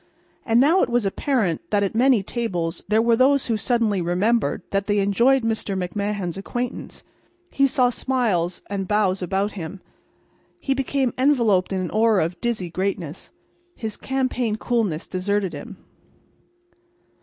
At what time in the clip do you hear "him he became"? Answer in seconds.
9.51-11.13